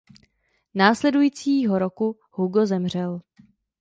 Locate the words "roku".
1.79-2.17